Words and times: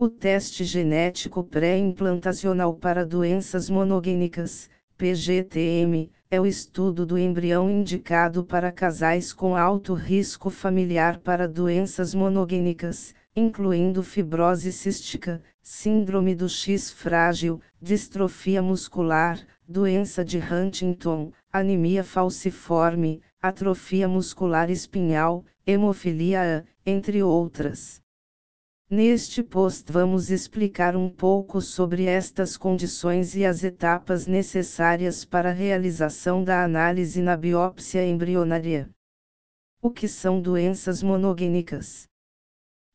O 0.00 0.08
teste 0.08 0.62
genético 0.64 1.42
pré-implantacional 1.42 2.72
para 2.72 3.04
doenças 3.04 3.68
monogênicas, 3.68 4.70
PGTM, 4.96 6.12
é 6.30 6.40
o 6.40 6.46
estudo 6.46 7.04
do 7.04 7.18
embrião 7.18 7.68
indicado 7.68 8.44
para 8.44 8.70
casais 8.70 9.32
com 9.32 9.56
alto 9.56 9.94
risco 9.94 10.50
familiar 10.50 11.18
para 11.18 11.48
doenças 11.48 12.14
monogênicas, 12.14 13.12
incluindo 13.34 14.04
fibrose 14.04 14.70
cística, 14.70 15.42
síndrome 15.60 16.32
do 16.32 16.48
X 16.48 16.92
frágil, 16.92 17.60
distrofia 17.82 18.62
muscular, 18.62 19.44
doença 19.66 20.24
de 20.24 20.38
Huntington, 20.38 21.32
anemia 21.52 22.04
falciforme, 22.04 23.20
atrofia 23.42 24.06
muscular 24.06 24.70
espinhal, 24.70 25.44
hemofilia 25.66 26.64
A, 26.64 26.88
entre 26.88 27.20
outras. 27.20 28.00
Neste 28.90 29.42
post 29.42 29.92
vamos 29.92 30.30
explicar 30.30 30.96
um 30.96 31.10
pouco 31.10 31.60
sobre 31.60 32.06
estas 32.06 32.56
condições 32.56 33.36
e 33.36 33.44
as 33.44 33.62
etapas 33.62 34.26
necessárias 34.26 35.26
para 35.26 35.50
a 35.50 35.52
realização 35.52 36.42
da 36.42 36.64
análise 36.64 37.20
na 37.20 37.36
biópsia 37.36 38.02
embrionária. 38.02 38.88
O 39.82 39.90
que 39.90 40.08
são 40.08 40.40
doenças 40.40 41.02
monogênicas? 41.02 42.06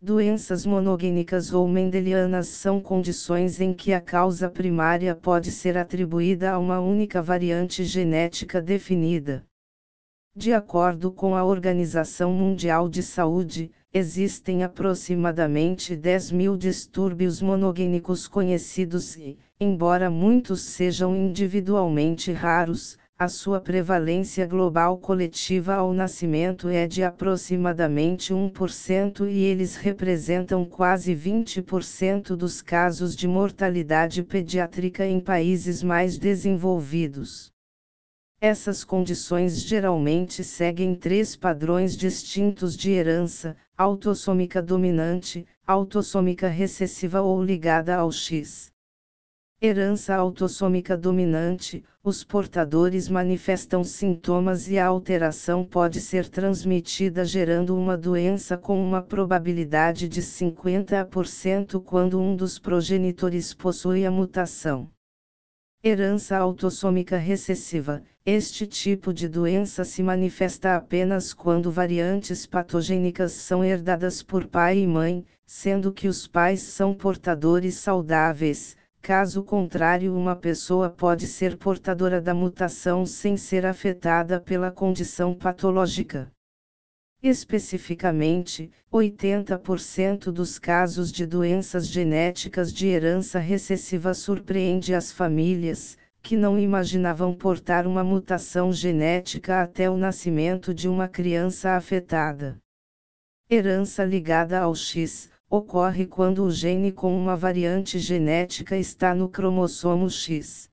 Doenças 0.00 0.64
monogênicas 0.64 1.52
ou 1.52 1.68
mendelianas 1.68 2.48
são 2.48 2.80
condições 2.80 3.60
em 3.60 3.74
que 3.74 3.92
a 3.92 4.00
causa 4.00 4.48
primária 4.48 5.14
pode 5.14 5.50
ser 5.50 5.76
atribuída 5.76 6.52
a 6.52 6.58
uma 6.58 6.80
única 6.80 7.20
variante 7.20 7.84
genética 7.84 8.62
definida. 8.62 9.44
De 10.34 10.50
acordo 10.50 11.12
com 11.12 11.34
a 11.36 11.44
Organização 11.44 12.32
Mundial 12.32 12.88
de 12.88 13.02
Saúde, 13.02 13.70
existem 13.92 14.64
aproximadamente 14.64 15.94
10 15.94 16.32
mil 16.32 16.56
distúrbios 16.56 17.42
monogênicos 17.42 18.26
conhecidos 18.26 19.14
e, 19.14 19.36
embora 19.60 20.08
muitos 20.08 20.62
sejam 20.62 21.14
individualmente 21.14 22.32
raros, 22.32 22.96
a 23.18 23.28
sua 23.28 23.60
prevalência 23.60 24.46
global 24.46 24.96
coletiva 24.96 25.74
ao 25.74 25.92
nascimento 25.92 26.66
é 26.66 26.86
de 26.86 27.04
aproximadamente 27.04 28.32
1% 28.32 29.30
e 29.30 29.44
eles 29.44 29.76
representam 29.76 30.64
quase 30.64 31.14
20% 31.14 32.34
dos 32.34 32.62
casos 32.62 33.14
de 33.14 33.28
mortalidade 33.28 34.22
pediátrica 34.22 35.06
em 35.06 35.20
países 35.20 35.82
mais 35.82 36.16
desenvolvidos. 36.16 37.51
Essas 38.44 38.82
condições 38.82 39.62
geralmente 39.62 40.42
seguem 40.42 40.96
três 40.96 41.36
padrões 41.36 41.96
distintos 41.96 42.76
de 42.76 42.90
herança: 42.90 43.56
autossômica 43.78 44.60
dominante, 44.60 45.46
autossômica 45.64 46.48
recessiva 46.48 47.20
ou 47.22 47.40
ligada 47.40 47.94
ao 47.94 48.10
X. 48.10 48.72
Herança 49.62 50.16
autossômica 50.16 50.96
dominante: 50.96 51.84
os 52.02 52.24
portadores 52.24 53.08
manifestam 53.08 53.84
sintomas 53.84 54.68
e 54.68 54.76
a 54.76 54.86
alteração 54.86 55.64
pode 55.64 56.00
ser 56.00 56.28
transmitida 56.28 57.24
gerando 57.24 57.76
uma 57.76 57.96
doença 57.96 58.58
com 58.58 58.84
uma 58.84 59.00
probabilidade 59.00 60.08
de 60.08 60.20
50% 60.20 61.80
quando 61.80 62.20
um 62.20 62.34
dos 62.34 62.58
progenitores 62.58 63.54
possui 63.54 64.04
a 64.04 64.10
mutação. 64.10 64.90
Herança 65.84 66.36
autossômica 66.36 67.16
recessiva: 67.16 68.02
este 68.24 68.68
tipo 68.68 69.12
de 69.12 69.28
doença 69.28 69.84
se 69.84 70.00
manifesta 70.00 70.76
apenas 70.76 71.34
quando 71.34 71.72
variantes 71.72 72.46
patogênicas 72.46 73.32
são 73.32 73.64
herdadas 73.64 74.22
por 74.22 74.46
pai 74.46 74.78
e 74.78 74.86
mãe, 74.86 75.26
sendo 75.44 75.92
que 75.92 76.06
os 76.06 76.28
pais 76.28 76.62
são 76.62 76.94
portadores 76.94 77.74
saudáveis. 77.74 78.76
Caso 79.00 79.42
contrário, 79.42 80.14
uma 80.16 80.36
pessoa 80.36 80.88
pode 80.88 81.26
ser 81.26 81.56
portadora 81.56 82.20
da 82.20 82.32
mutação 82.32 83.04
sem 83.04 83.36
ser 83.36 83.66
afetada 83.66 84.40
pela 84.40 84.70
condição 84.70 85.34
patológica. 85.34 86.30
Especificamente, 87.20 88.70
80% 88.92 90.30
dos 90.30 90.60
casos 90.60 91.10
de 91.10 91.26
doenças 91.26 91.88
genéticas 91.88 92.72
de 92.72 92.86
herança 92.86 93.40
recessiva 93.40 94.14
surpreende 94.14 94.94
as 94.94 95.10
famílias, 95.10 95.98
que 96.22 96.36
não 96.36 96.56
imaginavam 96.56 97.34
portar 97.34 97.86
uma 97.86 98.04
mutação 98.04 98.72
genética 98.72 99.60
até 99.60 99.90
o 99.90 99.96
nascimento 99.96 100.72
de 100.72 100.88
uma 100.88 101.08
criança 101.08 101.72
afetada. 101.72 102.56
Herança 103.50 104.04
ligada 104.04 104.60
ao 104.60 104.74
X 104.74 105.28
ocorre 105.50 106.06
quando 106.06 106.44
o 106.44 106.50
gene 106.50 106.92
com 106.92 107.14
uma 107.14 107.36
variante 107.36 107.98
genética 107.98 108.76
está 108.78 109.14
no 109.14 109.28
cromossomo 109.28 110.08
X. 110.08 110.70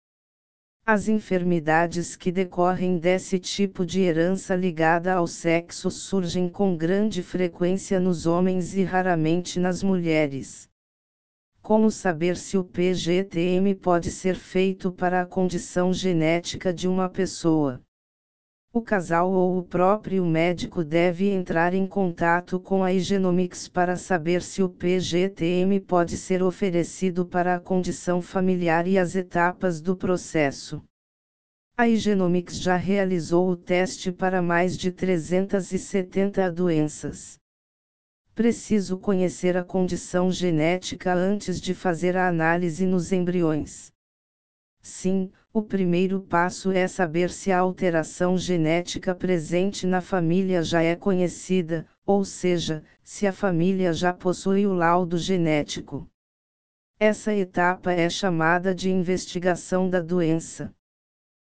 As 0.85 1.07
enfermidades 1.07 2.15
que 2.15 2.31
decorrem 2.31 2.97
desse 2.97 3.39
tipo 3.39 3.85
de 3.85 4.01
herança 4.01 4.55
ligada 4.55 5.13
ao 5.13 5.27
sexo 5.27 5.89
surgem 5.89 6.47
com 6.47 6.77
grande 6.77 7.23
frequência 7.23 7.99
nos 7.99 8.25
homens 8.25 8.75
e 8.75 8.83
raramente 8.83 9.59
nas 9.59 9.83
mulheres. 9.83 10.68
Como 11.61 11.91
saber 11.91 12.35
se 12.37 12.57
o 12.57 12.63
PGTM 12.63 13.75
pode 13.75 14.09
ser 14.09 14.35
feito 14.35 14.91
para 14.91 15.21
a 15.21 15.25
condição 15.25 15.93
genética 15.93 16.73
de 16.73 16.87
uma 16.87 17.07
pessoa? 17.07 17.81
O 18.71 18.81
casal 18.81 19.31
ou 19.31 19.57
o 19.57 19.63
próprio 19.63 20.25
médico 20.25 20.83
deve 20.83 21.29
entrar 21.29 21.73
em 21.73 21.87
contato 21.87 22.59
com 22.59 22.83
a 22.83 22.93
Igenomics 22.93 23.67
para 23.67 23.95
saber 23.95 24.41
se 24.41 24.61
o 24.61 24.69
PGTM 24.69 25.79
pode 25.79 26.15
ser 26.17 26.43
oferecido 26.43 27.25
para 27.25 27.55
a 27.55 27.59
condição 27.59 28.21
familiar 28.21 28.87
e 28.87 28.97
as 28.97 29.15
etapas 29.15 29.81
do 29.81 29.95
processo. 29.95 30.83
A 31.75 31.87
Igenomics 31.87 32.59
já 32.59 32.75
realizou 32.75 33.49
o 33.49 33.55
teste 33.55 34.11
para 34.11 34.41
mais 34.41 34.77
de 34.77 34.91
370 34.91 36.51
doenças. 36.51 37.39
Preciso 38.39 38.97
conhecer 38.97 39.57
a 39.57 39.65
condição 39.65 40.31
genética 40.31 41.13
antes 41.13 41.59
de 41.59 41.73
fazer 41.73 42.15
a 42.15 42.25
análise 42.25 42.85
nos 42.85 43.11
embriões. 43.11 43.91
Sim, 44.81 45.29
o 45.51 45.61
primeiro 45.61 46.21
passo 46.21 46.71
é 46.71 46.87
saber 46.87 47.31
se 47.31 47.51
a 47.51 47.59
alteração 47.59 48.37
genética 48.37 49.13
presente 49.13 49.85
na 49.85 49.99
família 49.99 50.63
já 50.63 50.81
é 50.81 50.95
conhecida, 50.95 51.85
ou 52.05 52.23
seja, 52.23 52.81
se 53.03 53.27
a 53.27 53.33
família 53.33 53.91
já 53.91 54.13
possui 54.13 54.65
o 54.65 54.73
laudo 54.73 55.17
genético. 55.17 56.09
Essa 56.97 57.33
etapa 57.33 57.91
é 57.91 58.09
chamada 58.09 58.73
de 58.73 58.89
investigação 58.89 59.89
da 59.89 59.99
doença. 59.99 60.73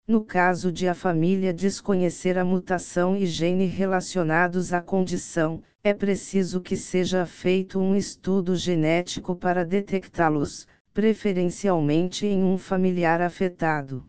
No 0.04 0.24
caso 0.24 0.72
de 0.72 0.88
a 0.88 0.94
família 0.94 1.54
desconhecer 1.54 2.36
a 2.36 2.44
mutação 2.44 3.16
e 3.16 3.24
gene 3.24 3.66
relacionados 3.66 4.72
à 4.72 4.82
condição, 4.82 5.62
é 5.84 5.92
preciso 5.92 6.60
que 6.60 6.76
seja 6.76 7.26
feito 7.26 7.80
um 7.80 7.96
estudo 7.96 8.54
genético 8.54 9.34
para 9.34 9.64
detectá-los, 9.64 10.64
preferencialmente 10.94 12.24
em 12.24 12.44
um 12.44 12.56
familiar 12.56 13.20
afetado. 13.20 14.06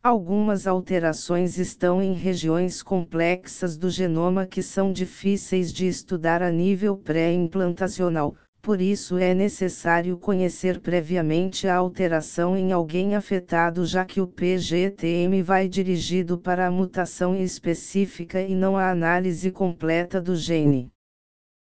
Algumas 0.00 0.64
alterações 0.64 1.58
estão 1.58 2.00
em 2.00 2.12
regiões 2.12 2.84
complexas 2.84 3.76
do 3.76 3.90
genoma 3.90 4.46
que 4.46 4.62
são 4.62 4.92
difíceis 4.92 5.72
de 5.72 5.88
estudar 5.88 6.40
a 6.40 6.52
nível 6.52 6.96
pré-implantacional, 6.96 8.36
por 8.66 8.80
isso 8.80 9.16
é 9.16 9.32
necessário 9.32 10.18
conhecer 10.18 10.80
previamente 10.80 11.68
a 11.68 11.76
alteração 11.76 12.56
em 12.56 12.72
alguém 12.72 13.14
afetado, 13.14 13.86
já 13.86 14.04
que 14.04 14.20
o 14.20 14.26
PGTM 14.26 15.40
vai 15.40 15.68
dirigido 15.68 16.36
para 16.36 16.66
a 16.66 16.70
mutação 16.70 17.36
específica 17.36 18.42
e 18.42 18.56
não 18.56 18.76
a 18.76 18.90
análise 18.90 19.52
completa 19.52 20.20
do 20.20 20.34
gene. 20.34 20.90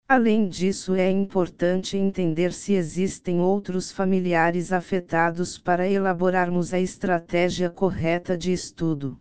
Além 0.07 0.47
disso, 0.47 0.95
é 0.95 1.11
importante 1.11 1.97
entender 1.97 2.53
se 2.53 2.75
existem 2.75 3.41
outros 3.41 3.91
familiares 3.91 4.71
afetados 4.71 5.57
para 5.57 5.89
elaborarmos 5.89 6.75
a 6.75 6.79
estratégia 6.79 7.71
correta 7.71 8.37
de 8.37 8.53
estudo. 8.53 9.19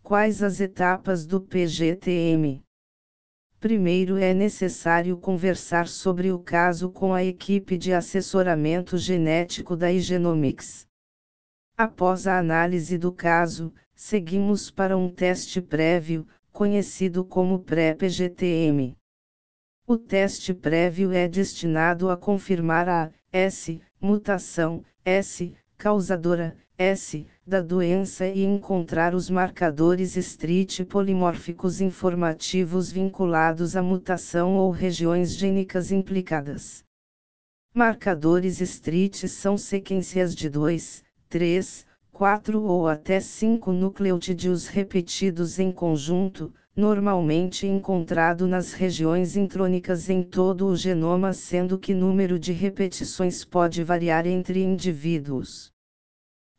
Quais 0.00 0.44
as 0.44 0.60
etapas 0.60 1.26
do 1.26 1.40
PGTM? 1.40 2.62
Primeiro 3.60 4.16
é 4.18 4.32
necessário 4.32 5.16
conversar 5.16 5.88
sobre 5.88 6.30
o 6.30 6.38
caso 6.38 6.90
com 6.92 7.12
a 7.12 7.24
equipe 7.24 7.76
de 7.76 7.92
assessoramento 7.92 8.96
genético 8.96 9.74
da 9.74 9.90
Igenomics. 9.90 10.86
Após 11.76 12.28
a 12.28 12.38
análise 12.38 12.96
do 12.96 13.10
caso, 13.10 13.74
seguimos 13.96 14.70
para 14.70 14.96
um 14.96 15.10
teste 15.10 15.60
prévio, 15.60 16.24
conhecido 16.52 17.24
como 17.24 17.58
pré-PGTM. 17.58 18.96
O 19.84 19.98
teste 19.98 20.54
prévio 20.54 21.10
é 21.10 21.26
destinado 21.26 22.10
a 22.10 22.16
confirmar 22.16 22.88
a 22.88 23.10
S 23.32 23.80
mutação 24.00 24.84
S 25.04 25.52
causadora 25.76 26.56
S 26.80 27.26
da 27.44 27.60
doença 27.60 28.24
e 28.28 28.44
encontrar 28.44 29.12
os 29.12 29.28
marcadores 29.28 30.16
street 30.16 30.84
polimórficos 30.84 31.80
informativos 31.80 32.92
vinculados 32.92 33.74
à 33.74 33.82
mutação 33.82 34.54
ou 34.54 34.70
regiões 34.70 35.34
gênicas 35.34 35.90
implicadas. 35.90 36.84
Marcadores 37.74 38.60
street 38.60 39.26
são 39.26 39.58
sequências 39.58 40.36
de 40.36 40.48
2, 40.48 41.02
3, 41.28 41.84
4 42.12 42.62
ou 42.62 42.86
até 42.86 43.18
5 43.18 43.72
nucleotídeos 43.72 44.68
repetidos 44.68 45.58
em 45.58 45.72
conjunto, 45.72 46.54
normalmente 46.76 47.66
encontrado 47.66 48.46
nas 48.46 48.72
regiões 48.72 49.36
intrônicas 49.36 50.08
em 50.08 50.22
todo 50.22 50.68
o 50.68 50.76
genoma, 50.76 51.32
sendo 51.32 51.76
que 51.76 51.92
número 51.92 52.38
de 52.38 52.52
repetições 52.52 53.44
pode 53.44 53.82
variar 53.82 54.28
entre 54.28 54.62
indivíduos. 54.62 55.76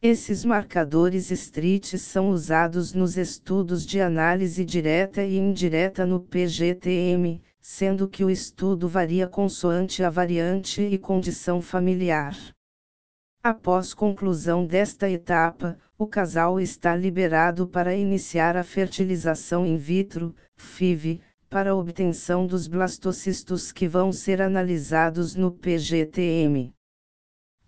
Esses 0.02 0.46
marcadores 0.46 1.30
street 1.30 1.98
são 1.98 2.30
usados 2.30 2.94
nos 2.94 3.18
estudos 3.18 3.86
de 3.86 4.00
análise 4.00 4.64
direta 4.64 5.26
e 5.26 5.38
indireta 5.38 6.06
no 6.06 6.22
PGTM, 6.22 7.42
sendo 7.60 8.08
que 8.08 8.24
o 8.24 8.30
estudo 8.30 8.88
varia 8.88 9.28
consoante 9.28 10.02
a 10.02 10.10
variante 10.10 10.82
e 10.82 10.98
condição 10.98 11.62
familiar. 11.62 12.34
Após 13.44 13.94
conclusão 13.94 14.66
desta 14.66 15.10
etapa, 15.10 15.78
o 15.98 16.08
casal 16.08 16.62
está 16.62 16.96
liberado 16.96 17.68
para 17.68 17.94
iniciar 17.94 18.56
a 18.56 18.64
fertilização 18.64 19.66
in 19.66 19.76
vitro, 19.76 20.34
FIV, 20.56 21.20
para 21.50 21.76
obtenção 21.76 22.48
dos 22.48 22.70
blastocistos 22.70 23.74
que 23.74 23.86
vão 23.86 24.14
ser 24.14 24.42
analisados 24.42 25.36
no 25.36 25.52
PGTM. 25.52 26.74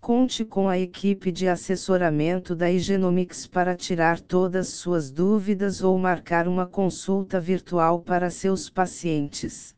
Conte 0.04 0.44
com 0.44 0.68
a 0.68 0.76
equipe 0.76 1.30
de 1.30 1.46
assessoramento 1.46 2.56
da 2.56 2.68
Igenomics 2.68 3.46
para 3.46 3.76
tirar 3.76 4.18
todas 4.18 4.66
suas 4.66 5.12
dúvidas 5.12 5.80
ou 5.80 5.96
marcar 5.96 6.48
uma 6.48 6.66
consulta 6.66 7.38
virtual 7.38 8.00
para 8.00 8.28
seus 8.28 8.68
pacientes. 8.68 9.76